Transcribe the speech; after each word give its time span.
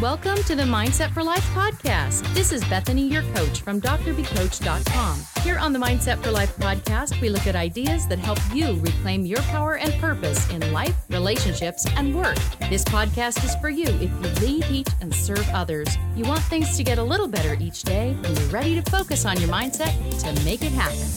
Welcome 0.00 0.42
to 0.44 0.54
the 0.54 0.62
Mindset 0.62 1.12
for 1.12 1.22
Life 1.22 1.44
podcast. 1.50 2.22
This 2.32 2.52
is 2.52 2.64
Bethany, 2.64 3.06
your 3.06 3.20
coach 3.34 3.60
from 3.60 3.82
drbcoach.com. 3.82 5.20
Here 5.42 5.58
on 5.58 5.74
the 5.74 5.78
Mindset 5.78 6.22
for 6.22 6.30
Life 6.30 6.56
podcast, 6.56 7.20
we 7.20 7.28
look 7.28 7.46
at 7.46 7.54
ideas 7.54 8.08
that 8.08 8.18
help 8.18 8.38
you 8.54 8.80
reclaim 8.80 9.26
your 9.26 9.42
power 9.42 9.76
and 9.76 9.92
purpose 10.00 10.48
in 10.48 10.72
life, 10.72 10.94
relationships, 11.10 11.84
and 11.96 12.14
work. 12.14 12.38
This 12.70 12.82
podcast 12.82 13.44
is 13.44 13.54
for 13.56 13.68
you 13.68 13.84
if 13.84 14.00
you 14.00 14.46
lead, 14.46 14.64
teach, 14.64 14.88
and 15.02 15.14
serve 15.14 15.46
others. 15.50 15.94
You 16.16 16.24
want 16.24 16.40
things 16.44 16.78
to 16.78 16.82
get 16.82 16.96
a 16.96 17.04
little 17.04 17.28
better 17.28 17.54
each 17.60 17.82
day, 17.82 18.16
and 18.24 18.38
you're 18.38 18.48
ready 18.48 18.80
to 18.80 18.90
focus 18.90 19.26
on 19.26 19.38
your 19.38 19.50
mindset 19.50 19.92
to 20.22 20.44
make 20.46 20.62
it 20.62 20.72
happen. 20.72 21.10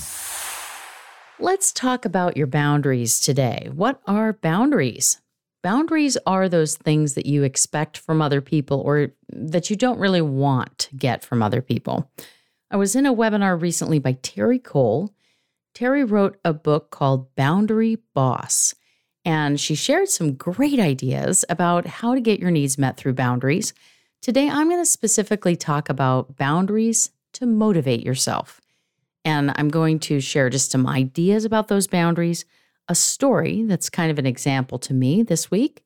Let's 1.40 1.72
talk 1.72 2.04
about 2.04 2.36
your 2.36 2.48
boundaries 2.48 3.22
today. 3.22 3.70
What 3.72 4.02
are 4.06 4.34
boundaries? 4.34 5.22
Boundaries 5.64 6.18
are 6.28 6.50
those 6.50 6.76
things 6.76 7.14
that 7.14 7.26
you 7.26 7.44
expect 7.44 7.98
from 7.98 8.22
other 8.22 8.42
people 8.42 8.82
or 8.82 9.14
that 9.30 9.70
you 9.70 9.78
don't 9.78 9.98
really 9.98 10.22
want 10.22 10.78
to 10.78 10.96
get 10.98 11.24
from 11.24 11.42
other 11.42 11.62
people. 11.62 12.12
I 12.70 12.76
was 12.76 12.96
in 12.98 13.06
a 13.06 13.14
webinar 13.14 13.60
recently 13.60 13.98
by 13.98 14.14
Terri 14.14 14.62
Cole. 14.62 15.16
Terry 15.74 16.04
wrote 16.04 16.38
a 16.44 16.54
book 16.54 16.92
called 16.92 17.34
Boundary 17.36 17.98
Boss, 18.14 18.76
and 19.24 19.58
she 19.58 19.74
shared 19.74 20.10
some 20.10 20.34
great 20.34 20.80
ideas 20.80 21.46
about 21.48 21.86
how 21.86 22.14
to 22.14 22.20
get 22.20 22.42
your 22.42 22.52
needs 22.52 22.78
met 22.78 22.98
through 22.98 23.14
boundaries. 23.14 23.74
Today, 24.22 24.50
I'm 24.50 24.70
going 24.70 24.82
to 24.82 24.86
specifically 24.86 25.56
talk 25.56 25.88
about 25.88 26.36
boundaries 26.36 27.12
to 27.34 27.46
motivate 27.46 28.06
yourself. 28.06 28.60
And 29.24 29.54
I'm 29.56 29.70
going 29.70 30.00
to 30.00 30.20
share 30.20 30.50
just 30.50 30.72
some 30.72 30.86
ideas 30.88 31.46
about 31.46 31.70
those 31.70 31.88
boundaries 31.88 32.44
a 32.88 32.96
story 32.96 33.64
that's 33.64 33.90
kind 33.90 34.12
of 34.12 34.20
an 34.20 34.26
example 34.26 34.78
to 34.80 34.94
me 34.94 35.24
this 35.24 35.50
week, 35.50 35.84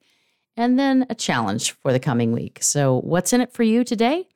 and 0.56 0.80
then 0.80 1.06
a 1.10 1.16
challenge 1.16 1.72
for 1.72 1.92
the 1.92 2.00
coming 2.00 2.32
week. 2.32 2.60
So, 2.62 3.02
what's 3.02 3.34
in 3.34 3.42
it 3.42 3.54
for 3.54 3.64
you 3.64 3.84
today? 3.84 4.28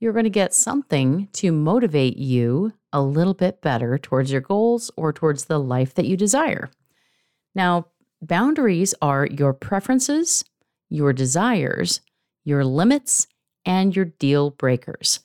You're 0.00 0.12
going 0.12 0.24
to 0.24 0.30
get 0.30 0.54
something 0.54 1.28
to 1.34 1.52
motivate 1.52 2.16
you 2.16 2.72
a 2.92 3.00
little 3.00 3.34
bit 3.34 3.62
better 3.62 3.98
towards 3.98 4.32
your 4.32 4.40
goals 4.40 4.90
or 4.96 5.12
towards 5.12 5.44
the 5.44 5.58
life 5.58 5.94
that 5.94 6.06
you 6.06 6.16
desire. 6.16 6.70
Now, 7.54 7.86
boundaries 8.20 8.94
are 9.00 9.26
your 9.26 9.52
preferences, 9.52 10.44
your 10.88 11.12
desires, 11.12 12.00
your 12.44 12.64
limits, 12.64 13.26
and 13.64 13.94
your 13.94 14.06
deal 14.06 14.50
breakers. 14.50 15.20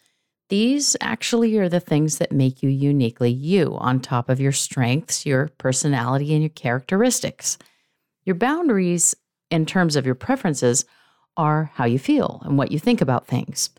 These 0.50 0.96
actually 1.02 1.58
are 1.58 1.68
the 1.68 1.82
things 1.82 2.20
that 2.20 2.32
make 2.32 2.64
you 2.64 2.70
uniquely 2.70 3.32
you, 3.32 3.76
on 3.80 4.00
top 4.00 4.30
of 4.30 4.40
your 4.40 4.54
strengths, 4.54 5.26
your 5.26 5.50
personality, 5.58 6.34
and 6.34 6.42
your 6.42 6.50
characteristics. 6.50 7.58
Your 8.24 8.36
boundaries, 8.36 9.14
in 9.52 9.66
terms 9.66 9.96
of 9.96 10.06
your 10.06 10.16
preferences, 10.16 10.86
are 11.36 11.72
how 11.76 11.86
you 11.86 12.00
feel 12.00 12.42
and 12.46 12.58
what 12.58 12.72
you 12.72 12.80
think 12.80 13.02
about 13.02 13.28
things. 13.28 13.70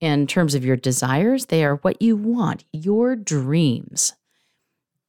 In 0.00 0.26
terms 0.26 0.54
of 0.54 0.64
your 0.64 0.76
desires, 0.76 1.46
they 1.46 1.64
are 1.64 1.76
what 1.76 2.00
you 2.00 2.16
want, 2.16 2.64
your 2.72 3.16
dreams. 3.16 4.14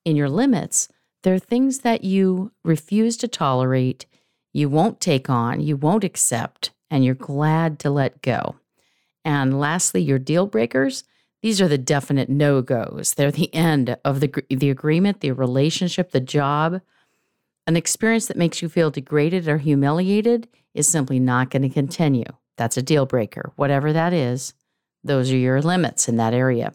In 0.05 0.15
your 0.15 0.29
limits, 0.29 0.89
they're 1.23 1.39
things 1.39 1.79
that 1.79 2.03
you 2.03 2.51
refuse 2.63 3.17
to 3.17 3.27
tolerate, 3.27 4.05
you 4.53 4.69
won't 4.69 5.01
take 5.01 5.29
on, 5.29 5.59
you 5.59 5.75
won't 5.75 6.03
accept, 6.03 6.71
and 6.89 7.03
you're 7.03 7.15
glad 7.15 7.79
to 7.79 7.89
let 7.89 8.21
go. 8.21 8.55
And 9.25 9.59
lastly, 9.59 10.01
your 10.01 10.19
deal 10.19 10.45
breakers. 10.45 11.03
These 11.41 11.59
are 11.59 11.67
the 11.67 11.77
definite 11.77 12.29
no 12.29 12.61
goes. 12.61 13.15
They're 13.15 13.31
the 13.31 13.53
end 13.53 13.97
of 14.05 14.19
the, 14.19 14.31
the 14.49 14.69
agreement, 14.69 15.19
the 15.19 15.31
relationship, 15.31 16.11
the 16.11 16.21
job. 16.21 16.81
An 17.67 17.75
experience 17.75 18.27
that 18.27 18.37
makes 18.37 18.61
you 18.61 18.69
feel 18.69 18.91
degraded 18.91 19.47
or 19.47 19.57
humiliated 19.57 20.47
is 20.75 20.87
simply 20.87 21.19
not 21.19 21.49
going 21.49 21.63
to 21.63 21.69
continue. 21.69 22.25
That's 22.57 22.77
a 22.77 22.83
deal 22.83 23.05
breaker. 23.05 23.51
Whatever 23.55 23.91
that 23.93 24.13
is, 24.13 24.53
those 25.03 25.31
are 25.31 25.37
your 25.37 25.61
limits 25.61 26.07
in 26.07 26.17
that 26.17 26.33
area. 26.33 26.73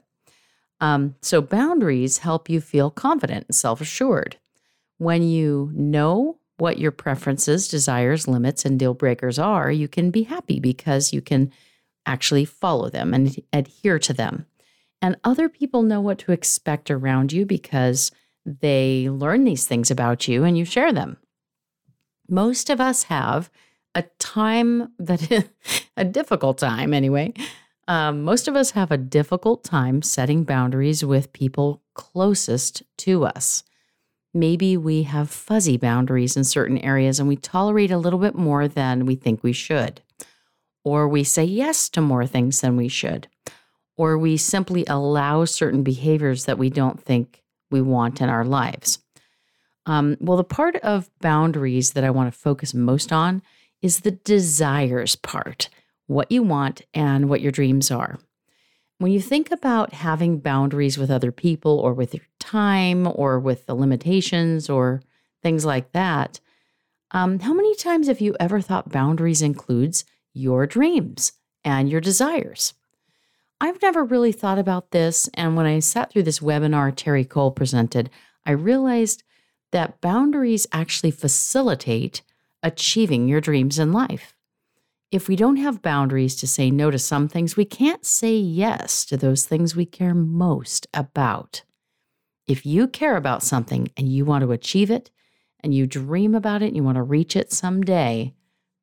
Um, 0.81 1.15
so, 1.21 1.41
boundaries 1.41 2.19
help 2.19 2.49
you 2.49 2.61
feel 2.61 2.91
confident 2.91 3.47
and 3.49 3.55
self 3.55 3.81
assured. 3.81 4.39
When 4.99 5.23
you 5.23 5.71
know 5.75 6.39
what 6.59 6.79
your 6.79 6.91
preferences, 6.91 7.69
desires, 7.69 8.29
limits, 8.29 8.65
and 8.65 8.79
deal 8.79 8.95
breakers 8.95 9.39
are, 9.39 9.71
you 9.71 9.89
can 9.89 10.11
be 10.11 10.25
happy 10.25 10.61
because 10.61 11.13
you 11.13 11.21
can 11.21 11.53
actually 12.11 12.45
follow 12.45 12.91
them 12.91 13.15
and 13.15 13.41
adhere 13.53 13.99
to 14.01 14.13
them. 14.13 14.47
And 15.01 15.17
other 15.23 15.49
people 15.49 15.83
know 15.83 16.01
what 16.01 16.19
to 16.21 16.33
expect 16.33 16.91
around 16.91 17.33
you 17.33 17.47
because 17.47 18.11
they 18.45 19.09
learn 19.09 19.45
these 19.45 19.67
things 19.67 19.91
about 19.91 20.27
you 20.27 20.45
and 20.45 20.59
you 20.59 20.65
share 20.65 20.93
them. 20.93 21.19
Most 22.29 22.69
of 22.69 22.81
us 22.81 23.05
have 23.05 23.49
a 23.95 24.03
time 24.19 24.93
that 24.99 25.49
a 25.97 26.05
difficult 26.05 26.59
time 26.59 26.93
anyway. 26.93 27.33
Um, 27.87 28.23
most 28.23 28.49
of 28.49 28.57
us 28.57 28.73
have 28.73 28.91
a 28.91 28.99
difficult 28.99 29.65
time 29.65 30.03
setting 30.03 30.45
boundaries 30.45 31.05
with 31.05 31.33
people 31.33 31.83
closest 31.95 32.83
to 32.99 33.25
us. 33.25 33.63
Maybe 34.35 34.77
we 34.77 35.05
have 35.05 35.31
fuzzy 35.31 35.77
boundaries 35.77 36.37
in 36.37 36.45
certain 36.45 36.79
areas 36.79 37.19
and 37.19 37.29
we 37.29 37.37
tolerate 37.37 37.91
a 37.91 37.99
little 37.99 38.21
bit 38.21 38.35
more 38.35 38.69
than 38.69 39.07
we 39.07 39.17
think 39.17 39.43
we 39.43 39.53
should 39.53 40.03
or 40.85 41.09
we 41.09 41.25
say 41.25 41.45
yes 41.45 41.89
to 41.91 42.01
more 42.01 42.27
things 42.27 42.61
than 42.61 42.77
we 42.77 42.89
should, 42.89 43.29
or 43.97 44.17
we 44.17 44.37
simply 44.37 44.85
allow 44.87 45.45
certain 45.45 45.83
behaviors 45.83 46.45
that 46.47 46.59
we 46.59 46.71
don't 46.71 47.01
think 47.01 47.43
we 47.71 47.81
want 47.81 48.21
in 48.21 48.29
our 48.29 48.45
lives. 48.45 48.99
Um, 49.87 50.17
well, 50.21 50.37
the 50.37 50.45
part 50.45 50.77
of 50.77 51.11
boundaries 51.21 51.93
that 51.93 52.05
I 52.05 52.11
want 52.11 52.33
to 52.33 52.39
focus 52.39 52.75
most 52.75 53.13
on 53.13 53.43
is 53.83 54.01
the 54.01 54.11
desires 54.11 55.17
part 55.17 55.69
what 56.07 56.31
you 56.33 56.43
want 56.43 56.83
and 56.93 57.29
what 57.29 57.41
your 57.41 57.53
dreams 57.53 57.91
are. 57.91 58.19
When 58.99 59.13
you 59.13 59.21
think 59.21 59.51
about 59.51 59.95
having 59.95 60.41
boundaries 60.41 60.99
with 60.99 61.11
other 61.11 61.33
people 61.33 61.79
or 61.79 61.95
with 61.95 62.13
your 62.13 62.27
time 62.39 63.07
or 63.07 63.39
with 63.39 63.67
the 63.67 63.75
limitations 63.75 64.69
or 64.69 65.03
things 65.43 65.65
like 65.65 65.93
that, 65.93 66.41
um, 67.13 67.39
how 67.39 67.55
many 67.55 67.75
times 67.77 68.09
have 68.09 68.21
you 68.21 68.37
ever 68.39 68.61
thought 68.61 68.91
boundaries 68.91 69.41
includes 69.41 70.05
your 70.33 70.67
dreams 70.67 71.33
and 71.65 71.91
your 71.91 72.01
desires. 72.01 72.75
I've 73.61 73.83
never 73.83 74.05
really 74.05 74.33
thought 74.33 74.59
about 74.59 74.91
this. 74.91 75.29
And 75.35 75.57
when 75.57 75.67
I 75.67 75.81
sat 75.81 76.11
through 76.11 76.23
this 76.23 76.41
webinar 76.41 76.95
Terri 76.95 77.29
Cole 77.29 77.51
presented, 77.51 78.09
I 78.47 78.53
realized 78.53 79.23
that 79.73 80.01
boundaries 80.01 80.67
actually 80.73 81.11
facilitate 81.11 82.23
achieving 82.63 83.29
your 83.29 83.41
dreams 83.41 83.79
in 83.79 83.93
life. 83.93 84.35
If 85.11 85.29
we 85.29 85.37
don't 85.37 85.57
have 85.57 85.83
boundaries 85.83 86.37
to 86.37 86.47
say 86.47 86.71
no 86.71 86.91
to 86.91 86.99
some 86.99 87.29
things, 87.29 87.57
we 87.57 87.65
can't 87.65 88.05
say 88.05 88.37
yes 88.37 89.05
to 89.07 89.17
those 89.17 89.45
things 89.45 89.77
we 89.77 89.87
care 89.87 90.15
most 90.15 90.87
about. 90.95 91.63
If 92.47 92.65
you 92.65 92.89
care 92.89 93.17
about 93.17 93.43
something 93.43 93.91
and 93.97 94.09
you 94.09 94.25
want 94.25 94.43
to 94.43 94.53
achieve 94.53 94.91
it, 94.91 95.11
and 95.63 95.75
you 95.75 95.87
dream 95.87 96.35
about 96.35 96.63
it 96.63 96.69
and 96.69 96.77
you 96.77 96.83
want 96.83 96.97
to 96.97 97.03
reach 97.03 97.37
it 97.37 97.53
someday, 97.53 98.35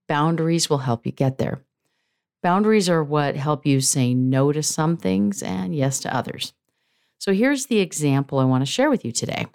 Boundaries 0.07 0.69
will 0.69 0.79
help 0.79 1.05
you 1.05 1.11
get 1.11 1.37
there. 1.37 1.61
Boundaries 2.41 2.87
are 2.89 3.03
what 3.03 3.35
help 3.35 3.65
you 3.65 3.81
say 3.81 4.13
no 4.13 4.51
to 4.51 4.63
some 4.63 4.95
things 4.95 5.43
and 5.43 5.75
yes 5.75 5.99
to 5.99 6.15
others. 6.15 6.53
So 7.17 7.33
here's 7.33 7.65
the 7.65 7.79
example 7.79 8.39
I 8.39 8.45
want 8.45 8.61
to 8.61 8.71
share 8.71 8.89
with 8.89 9.03
you 9.03 9.11
today. 9.11 9.47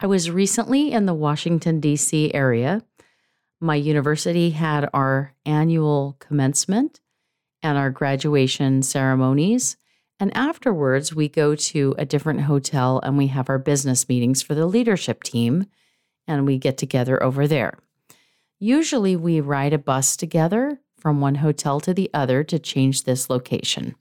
I 0.00 0.06
was 0.06 0.30
recently 0.30 0.92
in 0.92 1.06
the 1.06 1.14
Washington, 1.14 1.80
D.C. 1.80 2.32
area. 2.34 2.82
My 3.60 3.76
university 3.76 4.50
had 4.50 4.88
our 4.92 5.34
annual 5.44 6.16
commencement 6.18 7.00
and 7.62 7.78
our 7.78 7.90
graduation 7.90 8.82
ceremonies. 8.82 9.76
And 10.18 10.34
afterwards, 10.36 11.14
we 11.14 11.28
go 11.28 11.54
to 11.54 11.94
a 11.98 12.06
different 12.06 12.42
hotel 12.42 13.00
and 13.02 13.18
we 13.18 13.28
have 13.28 13.48
our 13.48 13.58
business 13.58 14.08
meetings 14.08 14.42
for 14.42 14.54
the 14.54 14.66
leadership 14.66 15.22
team, 15.22 15.66
and 16.26 16.46
we 16.46 16.58
get 16.58 16.78
together 16.78 17.22
over 17.22 17.46
there. 17.46 17.78
Usually, 18.58 19.16
we 19.16 19.40
ride 19.40 19.72
a 19.72 19.78
bus 19.78 20.16
together 20.16 20.80
from 20.98 21.20
one 21.20 21.36
hotel 21.36 21.78
to 21.80 21.92
the 21.92 22.10
other 22.14 22.42
to 22.44 22.58
change 22.58 23.04
this 23.04 23.28
location. 23.28 23.94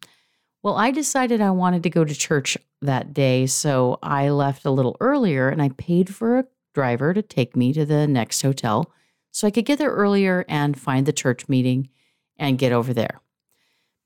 Well, 0.63 0.75
I 0.75 0.92
decided 0.92 1.42
I 1.42 1.52
wanted 1.52 1.84
to 1.84 1.90
go 1.90 2.04
to 2.04 2.16
church 2.16 2.57
that 2.81 3.13
day, 3.13 3.46
so 3.46 4.00
I 4.02 4.30
left 4.30 4.66
a 4.66 4.72
little 4.72 4.98
earlier 5.00 5.50
and 5.50 5.62
I 5.62 5.69
paid 5.69 6.13
for 6.13 6.40
a 6.40 6.46
driver 6.74 7.13
to 7.13 7.22
take 7.22 7.56
me 7.56 7.74
to 7.74 7.86
the 7.86 8.07
next 8.07 8.42
hotel 8.42 8.92
so 9.31 9.46
I 9.46 9.52
could 9.52 9.66
get 9.66 9.78
there 9.80 9.92
earlier 9.92 10.46
and 10.48 10.80
find 10.80 11.06
the 11.06 11.13
church 11.13 11.50
meeting 11.50 11.90
and 12.38 12.58
get 12.58 12.72
over 12.72 12.94
there. 12.94 13.19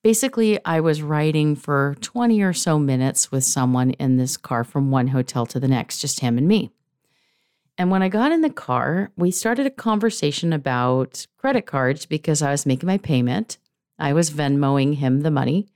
Basically, 0.03 0.63
I 0.65 0.79
was 0.79 1.01
riding 1.01 1.55
for 1.55 1.95
20 2.01 2.41
or 2.41 2.53
so 2.53 2.79
minutes 2.79 3.31
with 3.31 3.43
someone 3.43 3.91
in 3.91 4.17
this 4.17 4.37
car 4.37 4.63
from 4.63 4.91
one 4.91 5.07
hotel 5.07 5.45
to 5.47 5.59
the 5.59 5.67
next, 5.67 5.99
just 5.99 6.21
him 6.21 6.37
and 6.37 6.47
me. 6.47 6.71
And 7.79 7.89
when 7.89 8.03
I 8.03 8.09
got 8.09 8.33
in 8.33 8.41
the 8.41 8.49
car, 8.49 9.09
we 9.15 9.31
started 9.31 9.65
a 9.65 9.71
conversation 9.71 10.51
about 10.51 11.25
credit 11.37 11.65
cards 11.65 12.05
because 12.05 12.41
I 12.41 12.51
was 12.51 12.65
making 12.65 12.87
my 12.87 12.97
payment. 12.97 13.57
I 13.97 14.11
was 14.11 14.29
Venmoing 14.29 14.95
him 14.95 15.21
the 15.21 15.31
money. 15.31 15.69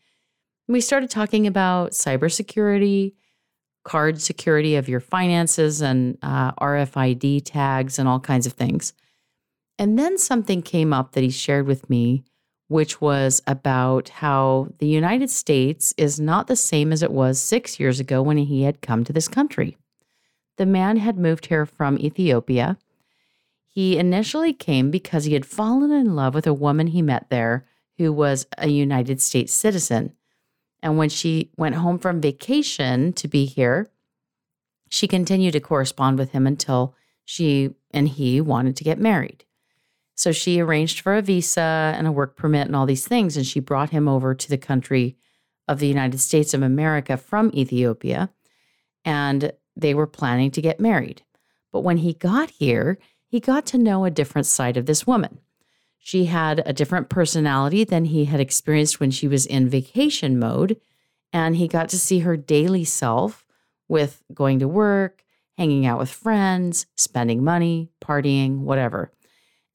We 0.68 0.82
started 0.82 1.10
talking 1.10 1.48
about 1.48 1.92
cybersecurity, 1.92 3.14
card 3.86 4.22
security 4.22 4.76
of 4.76 4.90
your 4.90 5.00
finances, 5.00 5.82
and 5.82 6.18
uh, 6.22 6.52
RFID 6.56 7.44
tags 7.46 7.98
and 7.98 8.10
all 8.10 8.20
kinds 8.20 8.46
of 8.46 8.54
things. 8.54 8.92
And 9.80 9.98
then 9.98 10.18
something 10.18 10.62
came 10.62 10.92
up 10.92 11.14
that 11.14 11.24
he 11.24 11.32
shared 11.32 11.66
with 11.66 11.90
me 11.90 12.26
which 12.70 13.00
was 13.00 13.40
about 13.46 14.10
how 14.10 14.68
the 14.80 14.88
United 14.88 15.30
States 15.30 15.94
is 15.96 16.20
not 16.20 16.48
the 16.48 16.56
same 16.56 16.92
as 16.92 17.04
it 17.04 17.12
was 17.12 17.40
six 17.40 17.80
years 17.80 18.00
ago 18.00 18.20
when 18.22 18.38
he 18.38 18.64
had 18.64 18.82
come 18.82 19.04
to 19.04 19.14
this 19.14 19.28
country. 19.28 19.78
The 20.58 20.66
man 20.66 20.98
had 20.98 21.18
moved 21.18 21.48
here 21.48 21.66
from 21.66 21.98
Ethiopia. 21.98 22.78
He 23.68 23.98
initially 23.98 24.54
came 24.54 24.92
because 24.92 25.26
he 25.26 25.34
had 25.34 25.46
fallen 25.46 25.92
in 25.92 26.16
love 26.16 26.36
with 26.36 26.46
a 26.46 26.54
woman 26.54 26.88
he 26.88 27.02
met 27.02 27.30
there 27.30 27.66
who 27.98 28.14
was 28.14 28.46
a 28.58 28.68
United 28.68 29.22
States 29.22 29.54
citizen. 29.54 30.14
And 30.82 30.98
when 30.98 31.10
she 31.10 31.52
went 31.58 31.76
home 31.76 31.98
from 31.98 32.22
vacation 32.22 33.14
to 33.14 33.28
be 33.28 33.46
here, 33.46 33.90
she 34.90 35.08
continued 35.08 35.54
to 35.54 35.60
correspond 35.60 36.20
with 36.20 36.32
him 36.32 36.46
until 36.46 36.96
she 37.26 37.72
and 37.92 38.10
he 38.10 38.42
wanted 38.42 38.76
to 38.78 38.84
get 38.84 39.00
married. 39.00 39.46
So 40.16 40.32
she 40.32 40.60
arranged 40.60 41.00
for 41.00 41.16
a 41.16 41.22
visa 41.22 41.94
and 41.98 42.06
a 42.06 42.12
work 42.12 42.36
permit 42.36 42.68
and 42.68 42.76
all 42.76 42.86
these 42.86 43.08
things. 43.08 43.36
And 43.36 43.46
she 43.46 43.60
brought 43.60 43.90
him 43.90 44.08
over 44.08 44.36
to 44.36 44.50
the 44.50 44.58
country 44.58 45.18
of 45.68 45.80
the 45.80 45.88
United 45.88 46.20
States 46.20 46.54
of 46.54 46.62
America 46.62 47.18
from 47.18 47.50
Ethiopia. 47.54 48.30
And 49.04 49.54
they 49.76 49.94
were 49.94 50.08
planning 50.08 50.52
to 50.52 50.62
get 50.62 50.80
married. 50.80 51.24
But 51.72 51.82
when 51.82 51.98
he 51.98 52.14
got 52.14 52.52
here, 52.52 53.00
he 53.28 53.40
got 53.40 53.66
to 53.68 53.78
know 53.78 54.06
a 54.06 54.12
different 54.12 54.46
side 54.46 54.78
of 54.78 54.86
this 54.86 55.08
woman. 55.08 55.40
She 55.98 56.26
had 56.26 56.62
a 56.66 56.74
different 56.74 57.10
personality 57.10 57.84
than 57.84 58.06
he 58.06 58.26
had 58.26 58.40
experienced 58.40 59.00
when 59.00 59.10
she 59.10 59.28
was 59.28 59.46
in 59.46 59.70
vacation 59.70 60.38
mode. 60.38 60.80
And 61.32 61.56
he 61.56 61.68
got 61.68 61.90
to 61.90 62.00
see 62.00 62.20
her 62.20 62.38
daily 62.38 62.84
self 62.84 63.46
with 63.88 64.22
going 64.34 64.60
to 64.60 64.68
work, 64.68 65.24
hanging 65.58 65.86
out 65.86 66.00
with 66.00 66.10
friends, 66.10 66.86
spending 66.96 67.44
money, 67.44 67.90
partying, 68.04 68.60
whatever. 68.60 69.12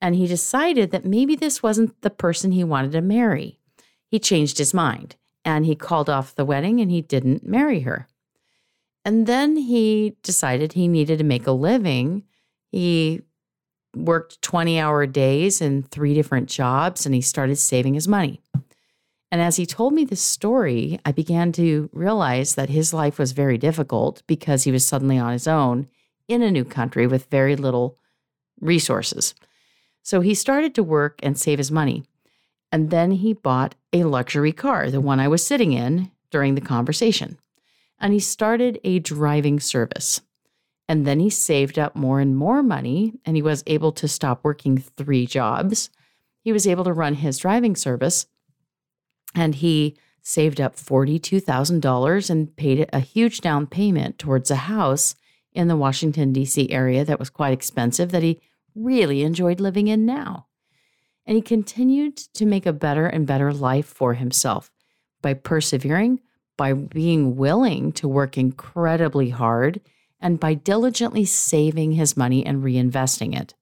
And 0.00 0.14
he 0.14 0.26
decided 0.26 0.90
that 0.90 1.04
maybe 1.04 1.34
this 1.34 1.62
wasn't 1.62 2.00
the 2.02 2.10
person 2.10 2.52
he 2.52 2.62
wanted 2.62 2.92
to 2.92 3.00
marry. 3.00 3.58
He 4.06 4.18
changed 4.18 4.58
his 4.58 4.72
mind 4.72 5.16
and 5.44 5.66
he 5.66 5.74
called 5.74 6.08
off 6.08 6.34
the 6.34 6.44
wedding 6.44 6.80
and 6.80 6.90
he 6.90 7.00
didn't 7.00 7.46
marry 7.46 7.80
her. 7.80 8.06
And 9.04 9.26
then 9.26 9.56
he 9.56 10.16
decided 10.22 10.72
he 10.72 10.88
needed 10.88 11.18
to 11.18 11.24
make 11.24 11.46
a 11.46 11.52
living. 11.52 12.24
He 12.70 13.22
worked 13.96 14.42
20 14.42 14.78
hour 14.78 15.06
days 15.06 15.60
in 15.60 15.82
three 15.82 16.14
different 16.14 16.48
jobs 16.48 17.06
and 17.06 17.14
he 17.14 17.20
started 17.20 17.56
saving 17.56 17.94
his 17.94 18.06
money. 18.06 18.40
And 19.30 19.42
as 19.42 19.56
he 19.56 19.66
told 19.66 19.92
me 19.92 20.04
this 20.04 20.22
story, 20.22 20.98
I 21.04 21.12
began 21.12 21.52
to 21.52 21.90
realize 21.92 22.54
that 22.54 22.70
his 22.70 22.94
life 22.94 23.18
was 23.18 23.32
very 23.32 23.58
difficult 23.58 24.22
because 24.26 24.64
he 24.64 24.72
was 24.72 24.86
suddenly 24.86 25.18
on 25.18 25.32
his 25.32 25.46
own 25.46 25.88
in 26.28 26.42
a 26.42 26.50
new 26.50 26.64
country 26.64 27.06
with 27.06 27.30
very 27.30 27.56
little 27.56 27.98
resources. 28.60 29.34
So 30.02 30.20
he 30.20 30.34
started 30.34 30.74
to 30.74 30.82
work 30.82 31.20
and 31.22 31.38
save 31.38 31.58
his 31.58 31.70
money. 31.70 32.04
And 32.72 32.90
then 32.90 33.10
he 33.10 33.32
bought 33.32 33.74
a 33.92 34.04
luxury 34.04 34.52
car, 34.52 34.90
the 34.90 35.00
one 35.00 35.20
I 35.20 35.28
was 35.28 35.46
sitting 35.46 35.72
in 35.72 36.10
during 36.30 36.54
the 36.54 36.60
conversation. 36.60 37.38
And 38.00 38.12
he 38.12 38.20
started 38.20 38.78
a 38.84 38.98
driving 38.98 39.60
service. 39.60 40.20
And 40.88 41.06
then 41.06 41.20
he 41.20 41.30
saved 41.30 41.78
up 41.78 41.94
more 41.94 42.20
and 42.20 42.36
more 42.36 42.62
money 42.62 43.14
and 43.24 43.36
he 43.36 43.42
was 43.42 43.62
able 43.66 43.92
to 43.92 44.08
stop 44.08 44.42
working 44.42 44.78
three 44.78 45.26
jobs. 45.26 45.90
He 46.42 46.52
was 46.52 46.66
able 46.66 46.84
to 46.84 46.92
run 46.92 47.14
his 47.14 47.38
driving 47.38 47.76
service 47.76 48.26
and 49.34 49.56
he 49.56 49.96
saved 50.22 50.60
up 50.60 50.76
$42,000 50.76 52.30
and 52.30 52.56
paid 52.56 52.88
a 52.92 53.00
huge 53.00 53.40
down 53.40 53.66
payment 53.66 54.18
towards 54.18 54.50
a 54.50 54.56
house 54.56 55.14
in 55.52 55.68
the 55.68 55.76
Washington, 55.76 56.32
D.C. 56.32 56.70
area 56.70 57.04
that 57.04 57.18
was 57.18 57.30
quite 57.30 57.52
expensive 57.52 58.10
that 58.12 58.22
he 58.22 58.40
really 58.74 59.22
enjoyed 59.22 59.60
living 59.60 59.88
in 59.88 60.06
now. 60.06 60.46
And 61.26 61.36
he 61.36 61.42
continued 61.42 62.16
to 62.16 62.46
make 62.46 62.66
a 62.66 62.72
better 62.72 63.06
and 63.06 63.26
better 63.26 63.52
life 63.52 63.86
for 63.86 64.14
himself 64.14 64.70
by 65.20 65.34
persevering, 65.34 66.20
by 66.58 66.74
being 66.74 67.36
willing 67.36 67.92
to 67.92 68.06
work 68.06 68.36
incredibly 68.36 69.30
hard, 69.30 69.80
and 70.20 70.38
by 70.38 70.52
diligently 70.52 71.24
saving 71.24 71.92
his 71.92 72.16
money 72.16 72.44
and 72.44 72.62
reinvesting 72.62 73.34
it. 73.40 73.54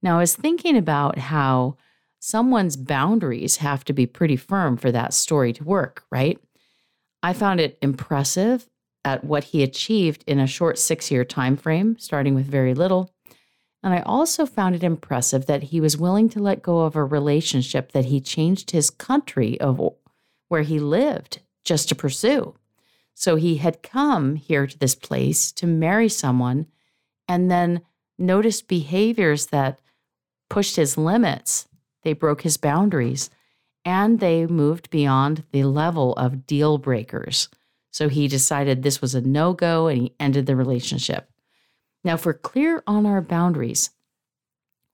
Now, 0.00 0.16
I 0.16 0.20
was 0.20 0.36
thinking 0.36 0.76
about 0.76 1.18
how 1.18 1.76
someone's 2.20 2.76
boundaries 2.76 3.56
have 3.56 3.84
to 3.84 3.92
be 3.92 4.06
pretty 4.06 4.36
firm 4.36 4.78
for 4.78 4.90
that 4.92 5.12
story 5.12 5.52
to 5.52 5.64
work, 5.64 6.04
right? 6.10 6.38
I 7.22 7.32
found 7.32 7.60
it 7.60 7.76
impressive 7.82 8.70
at 9.04 9.24
what 9.24 9.44
he 9.44 9.62
achieved 9.62 10.24
in 10.26 10.38
a 10.38 10.46
short 10.46 10.76
6-year 10.76 11.24
time 11.24 11.56
frame, 11.56 11.98
starting 11.98 12.34
with 12.34 12.46
very 12.46 12.72
little, 12.72 13.10
and 13.82 13.92
I 13.92 14.00
also 14.00 14.46
found 14.46 14.74
it 14.74 14.82
impressive 14.82 15.44
that 15.46 15.64
he 15.64 15.80
was 15.80 15.98
willing 15.98 16.30
to 16.30 16.38
let 16.38 16.62
go 16.62 16.80
of 16.80 16.96
a 16.96 17.04
relationship 17.04 17.92
that 17.92 18.06
he 18.06 18.20
changed 18.20 18.70
his 18.70 18.88
country 18.88 19.60
of 19.60 19.78
where 20.48 20.62
he 20.62 20.78
lived 20.78 21.40
just 21.64 21.88
to 21.88 21.94
pursue. 21.94 22.54
So 23.14 23.36
he 23.36 23.56
had 23.56 23.82
come 23.82 24.36
here 24.36 24.66
to 24.66 24.78
this 24.78 24.94
place 24.94 25.52
to 25.52 25.66
marry 25.66 26.08
someone 26.08 26.66
and 27.28 27.50
then 27.50 27.82
noticed 28.18 28.68
behaviors 28.68 29.46
that 29.46 29.78
pushed 30.50 30.76
his 30.76 30.98
limits. 30.98 31.68
They 32.02 32.12
broke 32.12 32.42
his 32.42 32.56
boundaries 32.56 33.30
and 33.84 34.20
they 34.20 34.46
moved 34.46 34.90
beyond 34.90 35.44
the 35.52 35.64
level 35.64 36.14
of 36.14 36.46
deal 36.46 36.78
breakers. 36.78 37.48
So 37.90 38.08
he 38.08 38.28
decided 38.28 38.82
this 38.82 39.00
was 39.00 39.14
a 39.14 39.20
no 39.20 39.52
go 39.52 39.86
and 39.86 40.00
he 40.00 40.14
ended 40.18 40.46
the 40.46 40.56
relationship. 40.56 41.30
Now, 42.02 42.14
if 42.14 42.26
we're 42.26 42.34
clear 42.34 42.82
on 42.86 43.06
our 43.06 43.22
boundaries, 43.22 43.90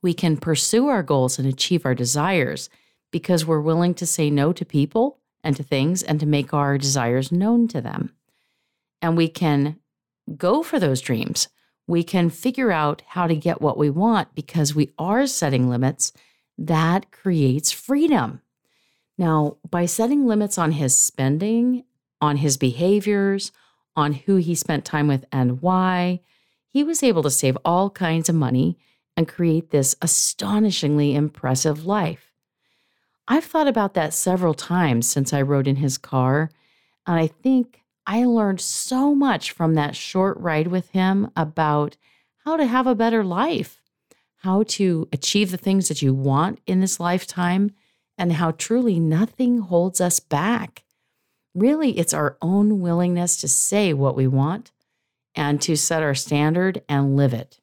we 0.02 0.14
can 0.14 0.37
pursue 0.37 0.88
our 0.88 1.02
goals 1.02 1.38
and 1.38 1.49
achieve 1.49 1.84
our 1.84 1.94
desires 1.94 2.69
because 3.11 3.44
we're 3.46 3.61
willing 3.61 3.94
to 3.94 4.06
say 4.06 4.31
no 4.31 4.52
to 4.52 4.64
people 4.64 5.19
and 5.42 5.56
to 5.56 5.62
things 5.62 6.02
and 6.02 6.20
to 6.20 6.26
make 6.26 6.52
our 6.52 6.78
desires 6.78 7.32
known 7.32 7.69
to 7.69 7.81
them. 7.81 8.14
And 9.00 9.16
we 9.16 9.28
can 9.28 9.78
go 10.37 10.62
for 10.62 10.78
those 10.78 11.00
dreams. 11.00 11.48
We 11.87 12.04
can 12.04 12.31
figure 12.31 12.70
out 12.70 13.02
how 13.08 13.26
to 13.26 13.34
get 13.34 13.60
what 13.60 13.78
we 13.78 13.90
want 13.90 14.34
because 14.34 14.75
we 14.75 14.92
are 14.98 15.26
setting 15.26 15.69
limits. 15.69 16.12
That 16.56 17.10
creates 17.10 17.72
freedom. 17.72 18.42
Now, 19.19 19.56
by 19.69 19.87
setting 19.87 20.26
limits 20.26 20.56
on 20.56 20.72
his 20.72 20.96
spending, 20.96 21.84
on 22.20 22.37
his 22.37 22.56
behaviors, 22.56 23.52
on 23.96 24.12
who 24.12 24.37
he 24.37 24.54
spent 24.54 24.84
time 24.84 25.08
with 25.08 25.25
and 25.32 25.60
why, 25.62 26.20
he 26.69 26.84
was 26.84 27.02
able 27.02 27.22
to 27.25 27.31
save 27.31 27.58
all 27.64 27.90
kinds 27.90 28.28
of 28.28 28.34
money 28.34 28.78
and 29.16 29.26
create 29.26 29.70
this 29.70 29.96
astonishingly 30.00 31.14
impressive 31.14 31.84
life. 31.84 32.29
I've 33.30 33.44
thought 33.44 33.68
about 33.68 33.94
that 33.94 34.12
several 34.12 34.54
times 34.54 35.06
since 35.06 35.32
I 35.32 35.40
rode 35.42 35.68
in 35.68 35.76
his 35.76 35.99
car, 35.99 36.50
and 37.06 37.16
I 37.16 37.28
think 37.28 37.80
I 38.04 38.25
learned 38.25 38.60
so 38.60 39.14
much 39.14 39.52
from 39.52 39.75
that 39.75 39.94
short 39.94 40.37
ride 40.40 40.66
with 40.66 40.90
him 40.90 41.30
about 41.37 41.96
how 42.44 42.56
to 42.56 42.66
have 42.66 42.88
a 42.88 42.94
better 42.96 43.22
life, 43.22 43.80
how 44.38 44.64
to 44.64 45.08
achieve 45.12 45.52
the 45.52 45.56
things 45.56 45.87
that 45.87 46.02
you 46.02 46.12
want 46.12 46.58
in 46.66 46.80
this 46.80 46.99
lifetime, 46.99 47.70
and 48.18 48.32
how 48.32 48.50
truly 48.50 48.99
nothing 48.99 49.60
holds 49.60 50.00
us 50.00 50.18
back. 50.18 50.82
Really, 51.54 52.00
it's 52.00 52.12
our 52.12 52.37
own 52.42 52.80
willingness 52.80 53.37
to 53.42 53.46
say 53.46 53.92
what 53.92 54.16
we 54.16 54.26
want 54.26 54.72
and 55.37 55.62
to 55.62 55.76
set 55.76 56.02
our 56.02 56.16
standard 56.16 56.82
and 56.88 57.16
live 57.16 57.32
it. 57.32 57.60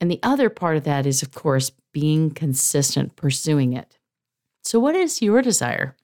And 0.00 0.10
the 0.10 0.20
other 0.22 0.48
part 0.48 0.78
of 0.78 0.84
that 0.84 1.04
is, 1.04 1.22
of 1.22 1.32
course, 1.32 1.72
being 1.92 2.30
consistent, 2.30 3.16
pursuing 3.16 3.74
it. 3.74 3.98
So, 4.62 4.78
what 4.78 4.94
is 4.94 5.22
your 5.22 5.42
desire? 5.42 5.96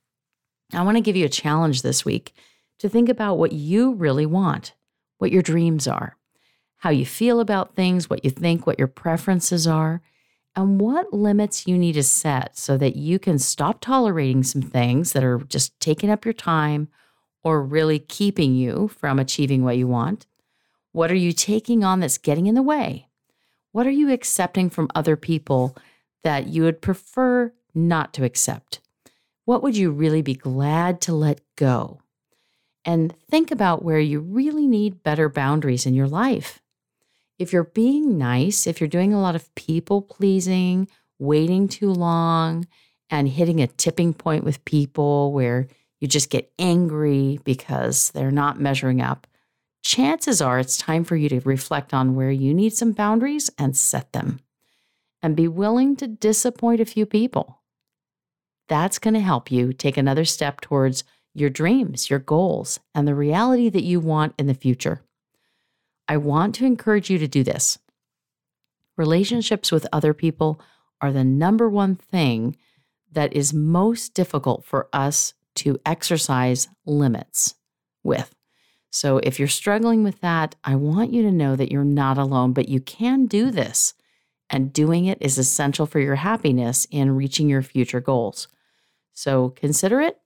I 0.73 0.83
want 0.83 0.97
to 0.97 1.03
give 1.03 1.17
you 1.17 1.25
a 1.25 1.31
challenge 1.31 1.83
this 1.83 2.05
week 2.05 2.35
to 2.79 2.89
think 2.89 3.09
about 3.09 3.39
what 3.39 3.53
you 3.53 3.95
really 3.95 4.27
want, 4.27 4.75
what 5.19 5.33
your 5.33 5.43
dreams 5.43 5.89
are, 5.89 6.17
how 6.79 6.91
you 6.91 7.07
feel 7.07 7.41
about 7.41 7.75
things, 7.75 8.11
what 8.11 8.25
you 8.25 8.31
think, 8.31 8.67
what 8.67 8.79
your 8.79 8.89
preferences 8.89 9.67
are, 9.67 10.03
and 10.55 10.81
what 10.81 11.13
limits 11.13 11.67
you 11.67 11.79
need 11.79 11.95
to 11.95 12.03
set 12.03 12.57
so 12.57 12.77
that 12.77 12.97
you 12.97 13.19
can 13.19 13.39
stop 13.39 13.81
tolerating 13.81 14.43
some 14.43 14.63
things 14.63 15.13
that 15.13 15.25
are 15.25 15.39
just 15.39 15.79
taking 15.81 16.11
up 16.11 16.25
your 16.25 16.35
time 16.35 16.89
or 17.43 17.63
really 17.63 17.99
keeping 17.99 18.55
you 18.55 18.89
from 18.89 19.19
achieving 19.19 19.65
what 19.65 19.77
you 19.77 19.87
want 19.87 20.27
what 20.93 21.11
are 21.11 21.17
you 21.17 21.33
taking 21.33 21.85
on 21.85 22.01
that's 22.01 22.19
getting 22.19 22.47
in 22.47 22.55
the 22.55 22.63
way? 22.63 23.09
What 23.73 23.87
are 23.87 23.91
you 23.91 24.11
accepting 24.11 24.71
from 24.71 24.89
other 24.95 25.17
people 25.17 25.77
that 26.25 26.49
you 26.49 26.63
would 26.63 26.81
prefer 26.81 27.53
not 27.87 28.13
to 28.15 28.25
accept? 28.25 28.81
What 29.45 29.63
would 29.63 29.77
you 29.77 29.91
really 29.91 30.23
be 30.23 30.35
glad 30.35 31.01
to 31.03 31.15
let 31.15 31.41
go? 31.57 32.01
And 32.85 33.15
think 33.31 33.51
about 33.51 33.85
where 33.85 34.01
you 34.01 34.21
really 34.21 34.67
need 34.67 35.03
better 35.03 35.29
boundaries 35.29 35.87
in 35.87 35.95
your 35.95 36.09
life. 36.09 36.61
If 37.39 37.53
you're 37.53 37.65
being 37.65 38.19
nice, 38.19 38.67
if 38.67 38.81
you're 38.81 38.89
doing 38.89 39.15
a 39.15 39.21
lot 39.21 39.35
of 39.35 39.55
people 39.55 40.03
pleasing, 40.03 40.89
waiting 41.19 41.69
too 41.69 41.93
long, 41.93 42.67
and 43.11 43.29
hitting 43.29 43.61
a 43.61 43.67
tipping 43.67 44.13
point 44.13 44.45
with 44.45 44.65
people 44.65 45.33
where 45.33 45.69
you 46.01 46.09
just 46.09 46.31
get 46.31 46.53
angry 46.59 47.39
because 47.45 48.11
they're 48.11 48.31
not 48.31 48.61
measuring 48.61 49.01
up, 49.01 49.27
chances 49.83 50.41
are 50.41 50.59
it's 50.59 50.77
time 50.77 51.05
for 51.05 51.17
you 51.17 51.29
to 51.29 51.41
reflect 51.41 51.95
on 51.95 52.15
where 52.15 52.31
you 52.31 52.53
need 52.53 52.73
some 52.73 52.93
boundaries 52.93 53.51
and 53.59 53.77
set 53.77 54.13
them. 54.13 54.41
And 55.23 55.35
be 55.35 55.49
willing 55.49 55.97
to 55.97 56.07
disappoint 56.07 56.81
a 56.81 56.85
few 56.85 57.05
people. 57.05 57.61
That's 58.69 58.99
going 58.99 59.15
to 59.15 59.21
help 59.21 59.51
you 59.51 59.73
take 59.73 59.97
another 59.97 60.25
step 60.25 60.61
towards 60.61 61.05
your 61.35 61.51
dreams, 61.51 62.11
your 62.11 62.19
goals, 62.19 62.81
and 62.95 63.07
the 63.07 63.15
reality 63.15 63.69
that 63.69 63.85
you 63.85 64.01
want 64.01 64.35
in 64.39 64.47
the 64.47 64.55
future. 64.55 65.03
I 66.07 66.17
want 66.17 66.55
to 66.57 66.67
encourage 66.67 67.11
you 67.11 67.19
to 67.19 67.29
do 67.29 67.45
this. 67.45 67.79
Relationships 68.97 69.71
with 69.71 69.87
other 69.93 70.15
people 70.15 70.61
are 71.01 71.13
the 71.13 71.25
number 71.25 71.69
one 71.69 71.95
thing 71.95 72.57
that 73.13 73.33
is 73.33 73.55
most 73.55 74.15
difficult 74.15 74.65
for 74.65 74.89
us 74.93 75.35
to 75.55 75.79
exercise 75.87 76.69
limits 76.87 77.55
with. 78.03 78.35
So, 78.91 79.19
if 79.19 79.39
you're 79.39 79.49
struggling 79.49 80.03
with 80.03 80.21
that, 80.21 80.55
I 80.65 80.75
want 80.75 81.13
you 81.13 81.23
to 81.23 81.31
know 81.31 81.57
that 81.57 81.71
you're 81.71 81.85
not 81.85 82.17
alone, 82.17 82.53
but 82.53 82.69
you 82.69 82.81
can 82.81 83.27
do 83.27 83.51
this. 83.51 83.95
And 84.51 84.73
doing 84.73 85.05
it 85.05 85.19
is 85.21 85.37
essential 85.37 85.85
for 85.85 86.01
your 86.01 86.17
happiness 86.17 86.87
in 86.91 87.15
reaching 87.15 87.51
your 87.51 87.63
future 87.63 88.01
goals. 88.01 88.49
So, 89.19 89.49
consider 89.49 90.01
it, 90.01 90.21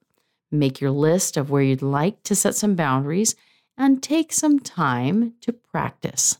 make 0.50 0.78
your 0.78 0.90
list 0.90 1.38
of 1.38 1.48
where 1.48 1.62
you'd 1.62 1.80
like 1.80 2.22
to 2.24 2.34
set 2.34 2.54
some 2.54 2.74
boundaries, 2.74 3.34
and 3.74 4.02
take 4.02 4.34
some 4.34 4.60
time 4.60 5.32
to 5.40 5.54
practice, 5.54 6.36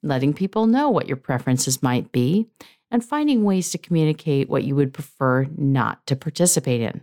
letting 0.00 0.32
people 0.32 0.66
know 0.66 0.88
what 0.90 1.08
your 1.08 1.16
preferences 1.16 1.82
might 1.82 2.12
be 2.12 2.46
and 2.92 3.04
finding 3.04 3.42
ways 3.42 3.70
to 3.70 3.78
communicate 3.78 4.48
what 4.48 4.62
you 4.62 4.76
would 4.76 4.94
prefer 4.94 5.48
not 5.56 6.06
to 6.06 6.14
participate 6.14 6.82
in. 6.82 7.00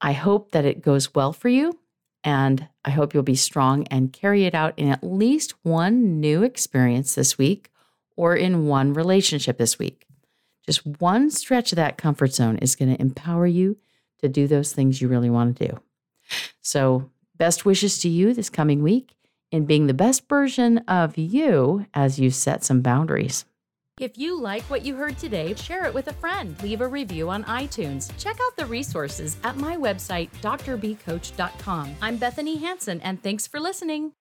I 0.00 0.12
hope 0.12 0.52
that 0.52 0.64
it 0.64 0.80
goes 0.80 1.14
well 1.14 1.34
for 1.34 1.50
you 1.50 1.78
and 2.24 2.66
I 2.82 2.92
hope 2.92 3.12
you'll 3.12 3.22
be 3.22 3.34
strong 3.34 3.86
and 3.88 4.10
carry 4.10 4.46
it 4.46 4.54
out 4.54 4.72
in 4.78 4.88
at 4.88 5.04
least 5.04 5.52
one 5.64 6.18
new 6.18 6.44
experience 6.44 7.14
this 7.14 7.36
week 7.36 7.70
or 8.16 8.34
in 8.34 8.64
one 8.64 8.94
relationship 8.94 9.58
this 9.58 9.78
week. 9.78 10.06
Just 10.70 10.86
one 11.00 11.32
stretch 11.32 11.72
of 11.72 11.76
that 11.76 11.98
comfort 11.98 12.32
zone 12.32 12.56
is 12.58 12.76
going 12.76 12.94
to 12.94 13.02
empower 13.02 13.44
you 13.44 13.76
to 14.20 14.28
do 14.28 14.46
those 14.46 14.72
things 14.72 15.00
you 15.00 15.08
really 15.08 15.28
want 15.28 15.56
to 15.56 15.66
do. 15.66 15.80
So, 16.62 17.10
best 17.36 17.64
wishes 17.64 17.98
to 18.02 18.08
you 18.08 18.32
this 18.32 18.48
coming 18.48 18.80
week 18.80 19.16
in 19.50 19.66
being 19.66 19.88
the 19.88 19.94
best 19.94 20.28
version 20.28 20.78
of 20.86 21.18
you 21.18 21.86
as 21.92 22.20
you 22.20 22.30
set 22.30 22.62
some 22.62 22.82
boundaries. 22.82 23.44
If 23.98 24.16
you 24.16 24.40
like 24.40 24.62
what 24.70 24.84
you 24.84 24.94
heard 24.94 25.18
today, 25.18 25.54
share 25.54 25.86
it 25.86 25.92
with 25.92 26.06
a 26.06 26.12
friend. 26.12 26.54
Leave 26.62 26.82
a 26.82 26.86
review 26.86 27.30
on 27.30 27.42
iTunes. 27.46 28.16
Check 28.16 28.36
out 28.40 28.56
the 28.56 28.66
resources 28.66 29.38
at 29.42 29.56
my 29.56 29.76
website, 29.76 30.30
drbcoach.com. 30.40 31.96
I'm 32.00 32.16
Bethany 32.16 32.58
Hanson, 32.58 33.00
and 33.00 33.20
thanks 33.20 33.48
for 33.48 33.58
listening. 33.58 34.12